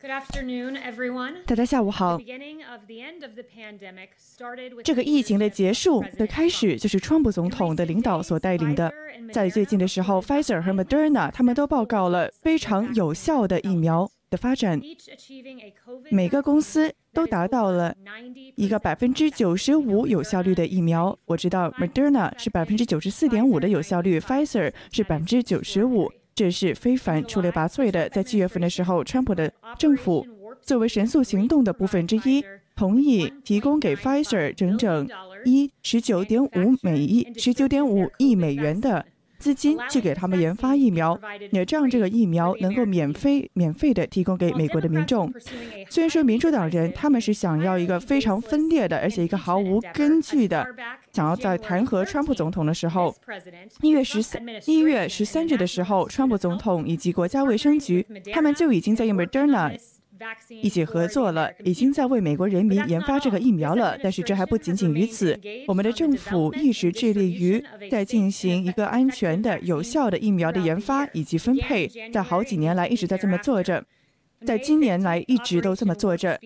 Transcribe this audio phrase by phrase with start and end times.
[0.00, 1.42] Good afternoon, everyone.
[1.44, 2.20] 大家下午好。
[4.84, 8.92] 这个疫情的结束的开始就是川普总统的领导所带领的。
[9.32, 14.80] 在最近的时候，Pfizer 和 Moderna 他们都报告了非常有效的疫苗的发展，
[16.12, 17.92] 每个公司都达到了
[18.54, 21.18] 一个百分之九十五有效率的疫苗。
[21.24, 26.12] 我知道 Moderna 是百分之九十四点五的有效率，Pfizer 是百分之九十五。
[26.38, 28.08] 这是非凡出类拔萃的。
[28.10, 30.24] 在七月份的时候，川普的政府
[30.62, 32.44] 作为神速行动的部分之一，
[32.76, 35.08] 同意提供给 Pfizer 整整
[35.44, 36.48] 一十九点五
[36.80, 39.04] 美亿十九点五亿美元的
[39.38, 41.18] 资金，去给他们研发疫苗，
[41.52, 45.32] 也这样这个疫苗能够免费免费的提供给美国的民众。
[45.88, 50.66] 虽然说民主党人他们是想要一个非常分裂的，而且一个毫无根据的，
[51.12, 53.14] 想要在弹劾川普总统的时候，
[53.80, 59.78] 一月十三一月十三日的时候，川普总统以及国家卫生局他们就已经在用 Moderna
[60.62, 63.96] 一起合作了，已经在为美国人民研发这个疫苗了。
[64.02, 73.84] 但是这还不仅仅于此，我们的政府一直致力于在进行一个安全的、有效的疫苗的研发以及分配，在好几年来一直在这么做着，
[74.44, 76.38] 在今年来一直都这么做着。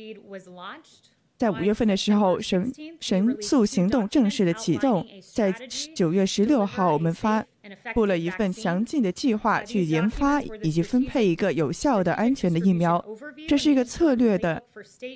[1.42, 5.04] 在五月份的时候，神神速行动正式的启动。
[5.34, 5.52] 在
[5.92, 7.44] 九月十六号，我们发
[7.92, 13.04] 布了一份详尽的计划，去研发以及分配一个有效的、安全的疫苗。
[13.48, 14.62] 这是一个策略的、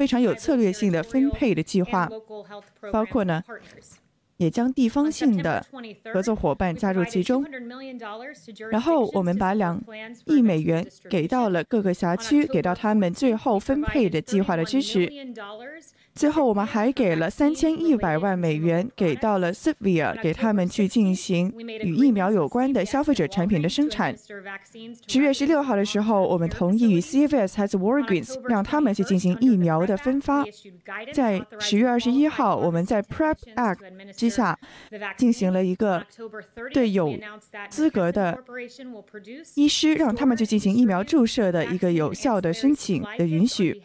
[0.00, 2.10] 非常有策略性的分配的计划，
[2.90, 3.40] 包括呢，
[4.36, 5.64] 也将地方性的
[6.12, 7.44] 合作伙伴加入其中。
[8.72, 9.80] 然后我们把两
[10.24, 15.08] 亿美元给到了各个辖区，给到他们最后分配的计划的支持。
[16.16, 24.16] 最后，我们还给了三千一百万美元给到了 Sivia，给他们去进行与疫苗有关的消费者产品的生产。
[25.06, 30.42] 十月十六号的时候，我们同意与 CVS 还是 Walgreens 让他们去进行疫苗的分发。
[31.12, 34.58] 在十月二十一号，我们在 Prep Act 之下
[35.18, 36.04] 进行了一个
[36.72, 37.14] 对有
[37.68, 38.42] 资格的
[39.54, 43.82] 医师让他们去进行疫苗注射的一个有效的申请的允许。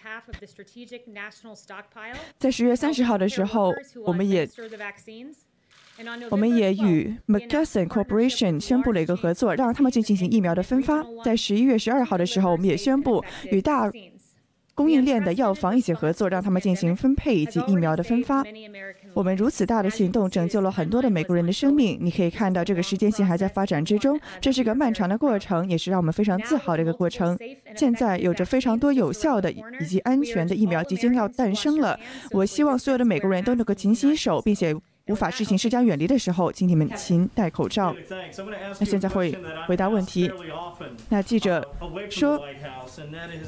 [2.37, 3.73] 在十月三十号的时候，
[4.05, 4.47] 我们也
[6.29, 11.03] 我们也与 McKesson Corporation 宣布了一个合作，让他们去进行疫苗的分发。
[11.23, 13.91] 在十一月十二号的时候，我们也宣布与大
[14.81, 18.43] 供应链的药房一起合作，让他们进行分配以及疫苗的分发。
[19.13, 21.99] 我们如此大的行动，拯救了很多的美国人的生命。
[22.01, 27.37] 你可以看到，这个时间线还在发展之中，这是个漫长的过程，也是让我们非常自豪的一个过程。
[27.75, 31.99] 现在有着非常多有效的以及安全的疫苗即将要诞生了。
[32.31, 34.75] 我希望所有的美国人都能够勤洗手，并且
[35.07, 37.95] 无法事情施加远离的时候，请你们勤戴口罩。
[38.79, 40.31] 那现在会回答问题。
[41.09, 41.67] 那记者
[42.09, 42.39] 说，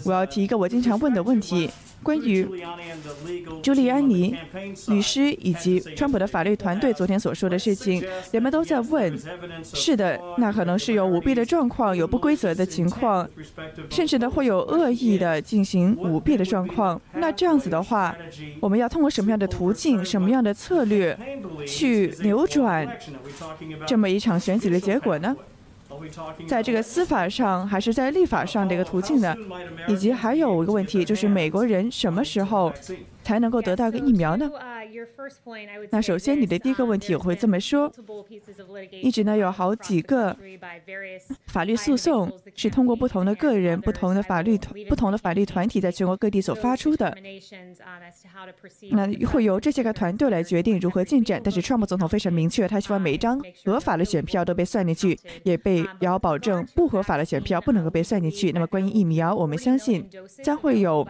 [0.06, 1.70] 我要提一个我经常问的问题。
[2.04, 2.46] 关于
[3.62, 4.36] 朱利安尼
[4.90, 9.18] 律师以及川普的法律团队昨天所说的事情，人们都在问：
[9.64, 13.26] 是的，那可能是有舞弊的状况，有不规则的情况，
[13.90, 17.02] 甚至呢会有恶意的进行舞弊的状况。
[17.14, 18.14] 那这样子的话，
[18.60, 21.18] 我们要通过什么样的途径、什么样的策略
[21.66, 22.88] 去扭转
[23.86, 25.36] 这么一场选举的结果呢？
[26.48, 29.36] 在这个司法上还是在立法上的一个途径呢？
[29.88, 32.74] 以及还有一个问题，就是美国人什么时候
[33.24, 34.50] 才能够得到一个疫苗呢？
[35.92, 37.92] 那首先，你的第一个问题我会这么说：
[39.02, 40.36] 一直呢有好几个
[41.48, 47.16] 法律诉讼是通过不同的个人、不同的法律团、不同的法律团体在全国各地所发出的。
[48.92, 51.42] 那会由这些个团队来决定如何进展。
[51.44, 58.52] 但是，川普总统非常明确，他希望每一张合法的选票都被算进去，也被也要保证不合法的选票不能够被算进去。
[58.52, 60.08] 那么，关于疫苗，我们相信
[60.44, 61.08] 将会有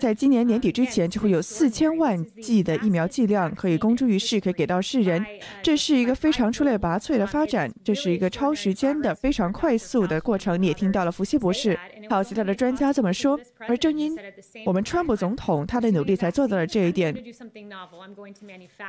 [0.00, 5.24] 在今年年底之前就会有四千万剂的疫苗剂量可以公诸于世，可以给到世人。
[5.62, 10.60] 这是一个非常出类拔萃的发展，这是一个超时间的非常快速的过程。
[10.60, 11.78] 你也听到了福西博士
[12.08, 13.38] 还有其他的专家这么说。
[13.66, 14.16] 而正因
[14.64, 17.14] 我们川普总统他的努力，才做到了这一点。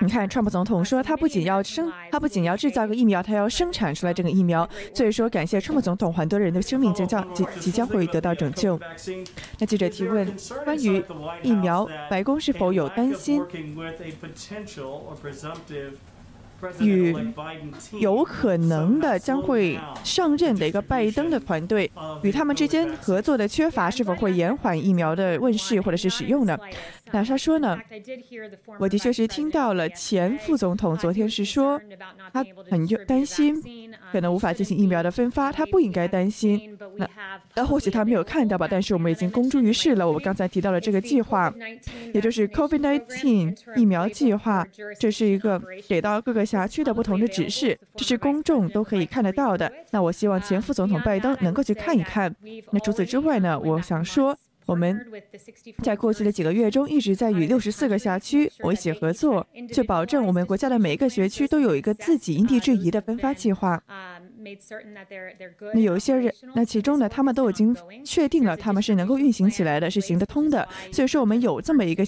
[0.02, 4.68] 你看，川普总统说他不仅要生，他不仅要制造个疫苗，他要生产出来这个疫苗。
[4.94, 8.80] 所以说，感谢川普总统，很多人的生命即将即即将会得到拯救。
[9.58, 10.32] 那记者提问，
[10.64, 11.04] 关于
[11.42, 13.44] 疫苗，白宫是否有担心？
[16.82, 17.16] 与
[18.02, 21.90] 有可能的将会上任的一个拜登的团队
[22.22, 26.58] 与他们之间合作的缺乏，是否会延缓疫苗的问世或者是使用呢？
[27.12, 27.80] 那他说呢？
[28.78, 31.80] 我的确是听到了前副总统昨天是说，
[32.34, 33.56] 他很担心
[34.12, 36.78] 可能无法进行疫苗的分发，他不应该担心。
[36.96, 37.10] 那
[37.56, 38.68] 那或许他没有看到吧？
[38.70, 40.08] 但是我们已经公诸于世了。
[40.08, 41.54] 我们刚才提到了这个计划，
[42.14, 44.66] 也就是 COVID-19 疫苗计划，
[45.00, 49.72] 这是一个给到各个辖区的不同的指示，这是公众都可以看得到的。
[49.92, 52.34] 那我希望前副总统拜登能够去看一看。
[52.72, 53.60] 那除此之外呢？
[53.60, 54.38] 我想说。
[54.70, 55.04] 我们
[55.82, 63.82] 在过去的几个月中一直在与六十四个辖区一起合作，就保证我们国家的每一个学区都有一个自己因地制宜的分发计划。
[65.74, 67.76] 那有一些人，那其中呢，他们都已经
[68.06, 70.68] 确定了他们是能够运行起来的，是行得通的。
[70.92, 72.06] 所以说，我们有这么一个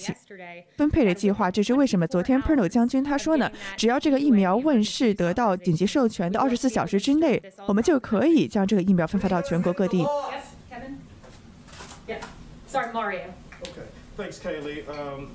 [0.76, 1.50] 分配的计划。
[1.50, 2.06] 这是为什么？
[2.06, 10.06] 昨天 Perno 将军他说呢，只要这个疫苗问世得到紧急授权的二十四小时之内，我们就可以将这个疫苗分发到全国各地。
[12.72, 13.20] Sorry, Mario.
[13.60, 13.86] Okay,
[14.16, 14.84] thanks, Kaylee.
[14.88, 15.26] Um,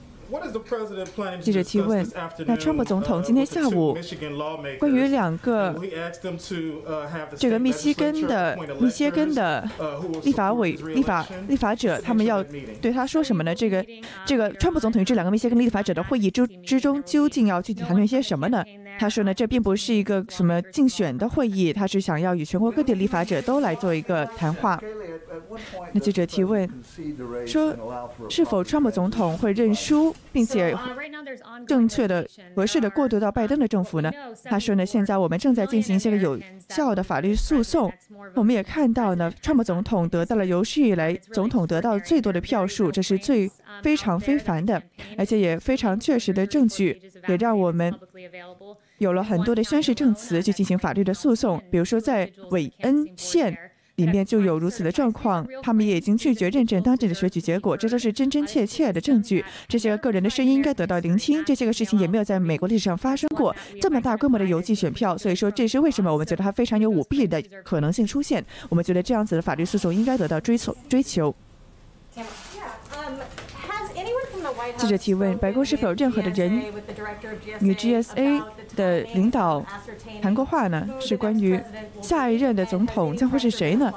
[1.39, 2.05] 记者提问：
[2.45, 3.97] 那川普总统今天下午
[4.77, 5.73] 关于两个
[7.37, 9.65] 这个密西根的密歇根的
[10.23, 12.43] 立法委立法立法者，他们要
[12.81, 13.55] 对他说什么呢？
[13.55, 13.85] 这个
[14.25, 18.61] 这个川普总统与这两个密歇根立法者的会议之之中，究竟要具体谈论些什么呢？
[18.99, 24.77] 他说呢，这并不是一个什么竞选的会议，他是想要与全国各地立法者都来做一个谈话。
[25.93, 26.69] 那记者提问
[27.45, 27.75] 说：
[28.29, 30.15] 是否川普总统会认输？
[30.31, 30.75] 并且
[31.67, 34.11] 正确的、合适的过渡到拜登的政府呢？
[34.43, 36.39] 他说呢，现在我们正在进行一些个有
[36.69, 37.91] 效的法律诉讼。
[38.35, 43.49] 我们也看到呢，川普总统得到了有史以来总统得到最多的票数，这是最
[43.81, 44.81] 非常非凡的，
[45.17, 47.93] 而且也非常确实的证据，也让我们
[48.99, 51.61] 有了很多的宣誓证词去进行法律的诉讼。
[51.71, 53.57] 比如说在韦恩县。
[53.97, 59.43] 里面就有如此的状况，他们也已经拒绝认证当地的选举结果，这都是真真切切的证据。
[59.67, 61.43] 这些个人的声音应该得到聆听。
[61.45, 68.45] 这些个事情也没有在美国历史上发生过这么大规模的邮寄选票，所以说这是为什么我们觉得它非常有舞弊的可能性出现。
[68.69, 71.33] 我们觉得这样子的法律诉讼应该得到追求追求。
[74.77, 76.61] 记者提问：白宫是否有任何的人
[77.61, 78.43] 与 GSA
[78.75, 79.65] 的领导？
[80.21, 80.87] 谈过话呢？
[80.99, 81.59] 是关于
[82.01, 83.93] 下一任的总统将会是谁呢？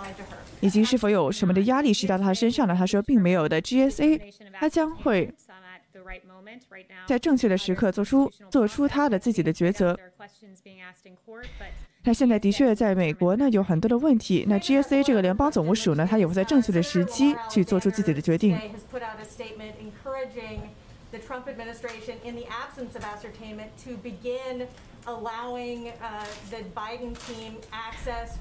[0.60, 2.74] 以及是否有什么的压力施加到他身上呢？
[2.76, 3.60] 他说并没有的。
[3.62, 4.20] GSA
[4.52, 5.32] 他将会
[7.06, 9.98] 在正确的时刻做出做出他的自己的抉择。
[12.02, 14.46] 那现在的确在美国呢有很多的问题。
[14.48, 18.58] 那 GSA 这个联邦总务署呢，他也会在正确的时机去做出自己的决定。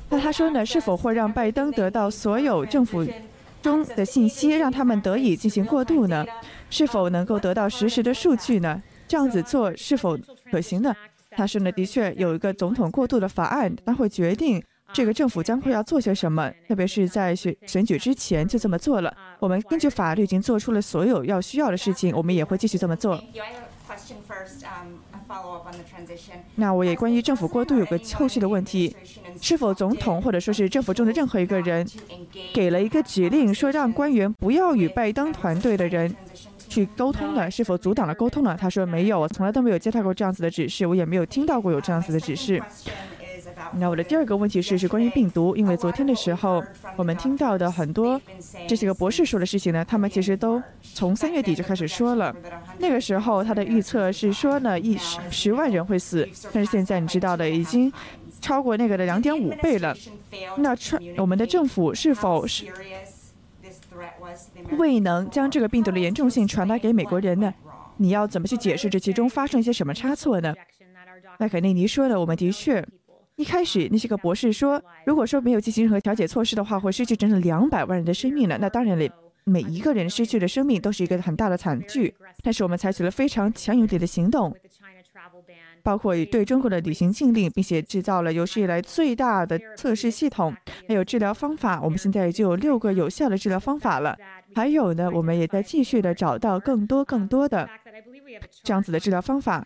[0.09, 0.65] 那他说呢？
[0.65, 3.05] 是否会让拜登得到所有政府
[3.61, 6.25] 中的信息，让他们得以进行过渡呢？
[6.69, 8.81] 是否能够得到实时的数据呢？
[9.07, 10.17] 这样子做是否
[10.51, 10.93] 可行呢？
[11.31, 19.13] 他说呢，的确有一个总统过渡的法案，他会决定这个政府将会要做些什么，特别是在选选举之前就这么做了。
[19.39, 23.21] 我们根据法律已经做出了所有要需要的事情，我们也会继续这么做。
[26.55, 28.95] 那我也关于政府过渡有个后续的问题：
[29.41, 31.87] 是否总统或者说是政府中的任何一个人
[32.53, 36.13] 给了一个指令，说让官员不要与拜登团队的人
[36.67, 37.49] 去沟通呢？
[37.49, 38.57] 是否阻挡了沟通呢？
[38.59, 42.61] 他说没有，我从来都没有接到过这样子的指示，我也没有听到过有这样子的指示。
[43.73, 46.63] 那我的第二个问题是是关于病毒，因为昨天的时候
[46.95, 48.19] 我们听到的很多
[48.67, 52.35] 这些个博士说的事情呢，他们其实都从三月底就开始说了。
[52.79, 57.91] 那个时候他的预测是说呢，一十十万人会死，但是现在你知道的已经
[58.41, 59.95] 超过那个的两点五倍了。
[60.57, 62.65] 那川我们的政府是否是
[64.77, 67.53] 未能将这个病毒的严重性传达给美国人呢？
[67.97, 70.53] 你要怎么去解释这其中发生一些什么差错呢？
[71.37, 72.85] 麦肯尼尼说的，我们的确。
[73.39, 78.57] 一开始，那些个博士说，如果说没有进行任何调解措施的话，会失去整整两百万人的生命了。
[78.57, 79.07] 那当然了，
[79.45, 82.13] 每一个人失去的生命都是一个很大的惨剧。
[82.43, 84.53] 但是我们采取了非常强有力的行动，
[85.81, 90.53] 包括对中国的旅行禁令，并且制造了有史以来最大的测试系统，
[90.89, 91.81] 还有治疗方法。
[91.81, 94.17] 我们现在已经有六个有效的治疗方法了。
[94.53, 97.69] 还有呢，我们也在继续的找到更多更多的
[98.63, 99.65] 这样子的治疗方法。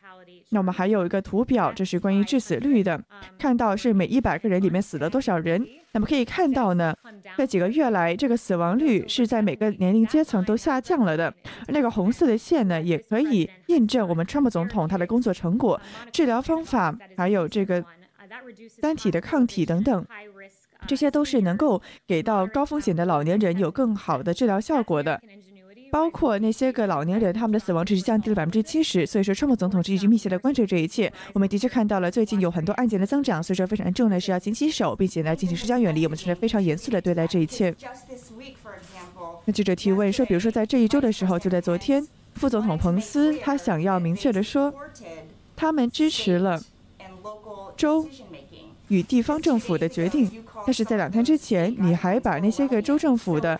[0.53, 3.01] 那我们还有一个图表，这是关于致死率的，
[3.39, 5.65] 看到是每一百个人里面死了多少人。
[5.93, 6.95] 那么可以看到呢，
[7.35, 11.33] 这几个月来，这个死亡率是在每个年龄阶层都下降了的。
[11.67, 15.79] 那个红色的线呢，也可以验证我们川普总统他的工作成果、
[16.11, 17.83] 治疗方法，还有这个
[18.79, 20.05] 单体的抗体等等，
[20.87, 25.19] 这些都是能够给到高风险的老年人有更好的治疗效果的。
[25.93, 29.05] 包括那些个老年人，他们的死亡率是降低了百分之七十。
[29.05, 31.13] 所以说，川普总统是一直密切的关注这一切。
[31.33, 36.03] 我们的确看到了最近有很多案件的增长，所以说非常重要的是要勤洗手，并且呢进行社交远离。
[36.03, 37.75] 我们是非常严肃的对待这一切。
[39.45, 44.73] 那记者提问说，比如说在这一周的时候，就在昨天，副总统彭斯他想要明确的说，
[45.55, 46.59] 他们支持了
[47.77, 48.09] 州
[48.87, 50.43] 与地方政府的决定。
[50.65, 53.59] 但是在两天之前，你还把那些个州政府的。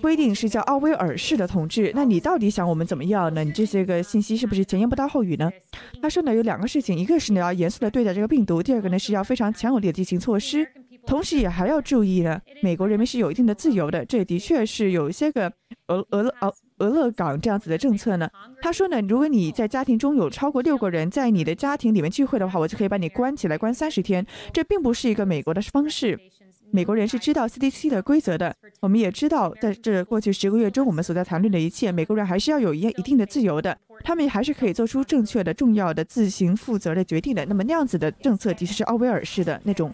[0.00, 3.42] 规定是叫奥威尔式的统治，那你到底想我们怎么样呢？
[3.42, 5.50] 你这些个信息是不是前言不搭后语呢？
[6.00, 10.66] 他说呢有两个事情，一个是呢要严肃的对待这个病毒，第二个呢是要非常强有力的进行措施，
[11.06, 15.50] 同时也还要注意呢，美国人民是有一定的自由的，这的确是有一些个
[15.88, 18.28] 俄俄俄俄勒冈这样子的政策呢。
[18.60, 26.18] 他说呢，如果你在家庭中有超过六个人在你的家庭里面聚会的话，我就可以把你关起来关三十天，这并不是一个美国的方式。
[26.70, 37.44] 美国人是知道 CDC 的规则的，我们也知道，在这过去十个月中，我们所在谈论的一切，美国人还是要有一一定的自由的，他们还是可以做出正确的、重要的、自行负责的决定的。
[37.46, 39.92] 那么那样子的政策，的确是奥威尔式的那种，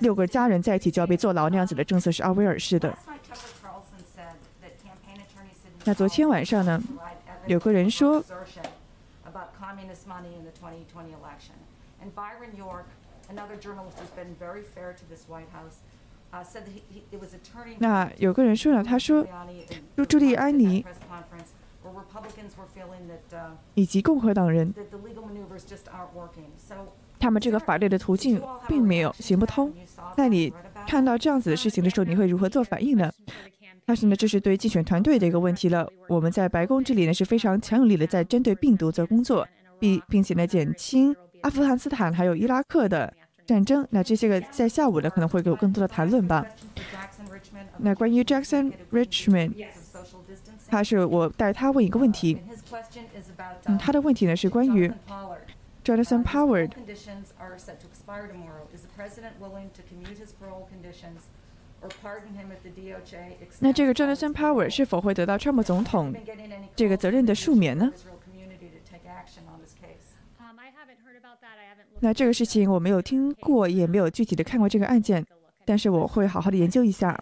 [0.00, 2.96] 六个家人在一起就要被坐牢那样子的政策是奥威尔式的。
[5.84, 6.82] 那昨天晚上呢，
[7.46, 8.22] 有个人说。
[17.78, 19.26] 那有个人说了，他说，
[20.06, 20.84] 朱利安尼
[23.74, 24.74] 以及共和党人，
[27.18, 29.72] 他们这个法律的途径并没有行不通。
[30.16, 30.52] 那你
[30.86, 33.10] 看到这样子的事情的时候，你会如何做反应呢？
[33.86, 35.90] 但是呢，这是对竞选团队的一个问题了。
[36.08, 39.48] 我们在白宫这里呢是非常强有力的在针对病毒做工作，
[39.80, 43.12] 并并且呢减轻阿富汗斯坦还有伊拉克的。
[43.48, 46.44] 战争，那这些个在下午呢可能会有更多的谈论吧。
[47.78, 49.54] 那关于 Jackson Richmond，
[50.68, 52.42] 他是我带他问一个问题。
[53.64, 54.92] 嗯，他的问题呢是关于
[55.82, 56.68] Jonathan Power。
[63.60, 66.14] 那这个 Jonathan Power 是否会得到川普总统
[66.76, 67.90] 这个责任的赦免呢？
[72.00, 75.24] 那这个事情我没有听过，也没有具体的看过这个案件，
[75.64, 77.18] 但是我会好好的研究一下。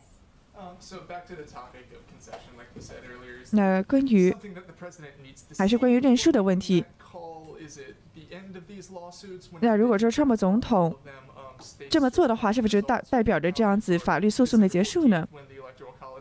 [3.52, 4.34] 那关于
[5.56, 6.84] 还是关于认输的问题。
[9.60, 10.94] 那如果说川普总统
[11.88, 15.26] 这么做的话，是不是代代表着这样子法律诉讼的结束呢？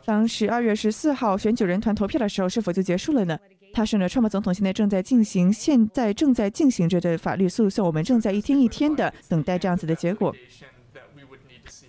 [0.06, 3.38] 当十二月十四号选举人团投票的时候，是否就结束了呢？
[3.76, 10.34] 他说呢，川普总统现在正在进行，现在正在进行着的法律诉讼，我们正在一天一天的等待这样子的结果。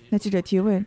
[0.08, 0.84] 那记者提问，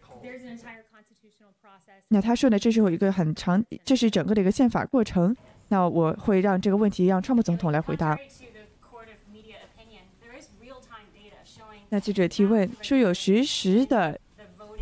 [2.09, 5.33] 那他说呢，这是有一个很长，这是整个的一个宪法过程。
[5.69, 8.19] 那我会让这个问题让川普总统来回答。
[11.87, 14.19] 那记者提问说，有实时的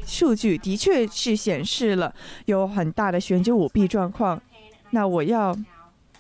[0.03, 2.11] 数据的确是显示了
[2.45, 4.41] 有很大的选举舞弊状况。
[4.89, 5.55] 那我要。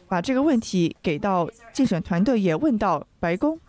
[0.07, 3.59] 把这个问题给到竞选团队，也问到白宫，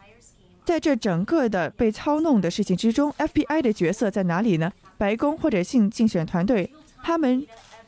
[0.65, 4.73] 在这整个的被操弄的事情之中，FBI 的角色在哪里呢？
[4.97, 7.47] 白宫或者竞竞选团队，他们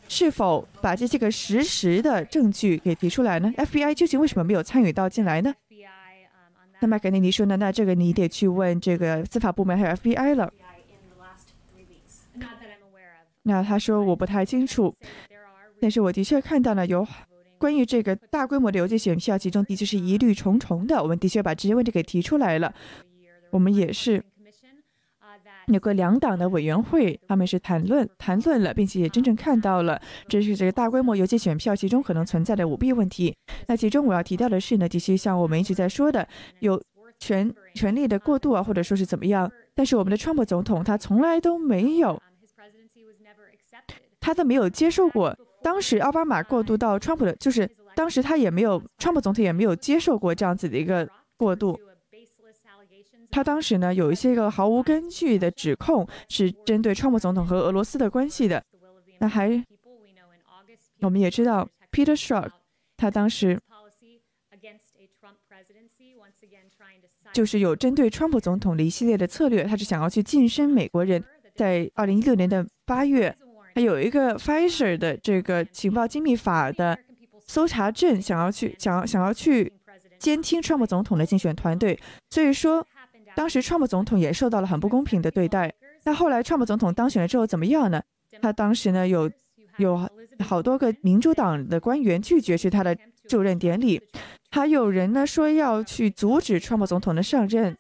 [0.09, 5.55] 是否把这些个实时的证据给提出来呢？FBI 究竟为什么没有参与到进来呢？
[6.81, 7.57] 那麦肯尼说呢？
[7.57, 10.53] 那这个你得去问这个司法部门还有 FBI 了。
[13.43, 14.95] 那他说我不太清楚，
[15.81, 17.07] 但是我的确看到了有。
[17.61, 21.03] 关于这个大规模的邮寄选票，其中的确是疑虑重重的。
[21.03, 22.73] 我们的确把这些问题给提出来了。
[23.51, 24.25] 我们也是
[25.67, 33.37] 有个两党的委员会，他们是谈论谈论了，并且也真正看到了，这是这个大规模邮寄选票其中可能存在的舞弊问题。
[33.67, 36.27] 那其中我要提到的是呢，的确像我们一直在说的，
[36.61, 36.83] 有
[37.19, 39.53] 权权力的过度啊，或者说是怎么样。
[39.75, 42.21] 但是我们的川普总统他从来都没有，
[44.19, 45.37] 他都没有接受过。
[45.63, 51.79] 当时奥巴马过渡到川普的，就是当时他也没有，川普总统也没有接受过这样子的一个过渡。
[53.31, 58.65] 他当时呢有一些个毫无根据的指控，是针对川普总统和俄罗斯的关系的。
[59.21, 59.65] 那还，
[61.01, 62.51] 我们也知道 Peter Strzok，
[62.97, 63.61] 他当时
[67.33, 71.23] 就是有针对川普总统的一系列的策略，他是想要去晋升美国人。
[71.55, 73.37] 在二零一六年的八月，
[73.75, 76.99] 还有一个 Pfizer 的这个情报机密法的
[77.47, 79.73] 搜查证，想要去想要想要去
[80.19, 81.99] 监听川普总统的竞选团队。
[82.31, 82.87] 所以说，
[83.35, 85.73] 当时川普总统也受到了很不公平的对待。
[86.05, 88.03] 那后来川普总统当选了之后怎么样呢？
[88.41, 89.31] 他当时呢有
[89.77, 90.09] 有
[90.39, 92.97] 好多个民主党的官员拒绝去他的
[93.29, 94.01] 就任典礼，
[94.51, 97.77] 还有人呢说要去阻止川普总统的上任，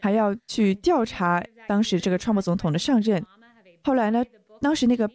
[0.00, 3.24] 还要去调查当时这个川普总统的上任。
[3.84, 4.24] 后来呢，
[4.60, 5.10] 当时那个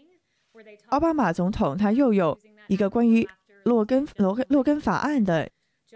[0.88, 3.28] 奥巴马总统他又有一个关于
[3.64, 5.50] 洛根罗洛根法案的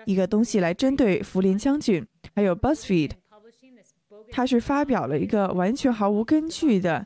[0.05, 3.11] 一个东西来针对福林将军，还有 BuzzFeed。
[4.31, 7.05] 他是发表了一个完全毫无根据的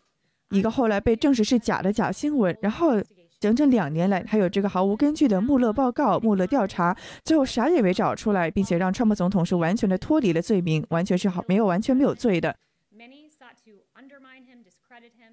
[0.52, 2.94] 一个后来被证实是假的假新闻，然后
[3.40, 12.56] 整整两年来还有这个毫无根据的穆勒报告、穆勒调查，最后啥也没找出来，并且让川普总统是完全的脱离了罪名，完全是好没有完全没有罪的。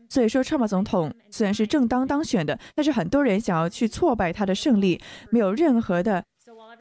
[0.09, 6.25] 所以说，川普总统虽然是正当当选的，但是很多人想要去挫败他的胜利，没有任何的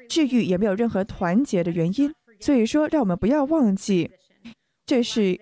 [0.07, 2.13] 治愈，也没有任何团结的原因。
[2.39, 4.11] 所以说，让我们不要忘记。
[4.85, 5.39] 这是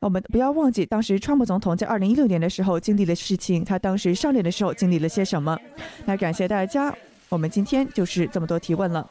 [0.00, 5.58] 我们不要忘记，当时川普总统在二零一六年的时候经历的事情，他当时上任的时候经历了些什么。
[6.04, 6.94] 那感谢大家，
[7.28, 9.10] 我们今天就是这么多提问了。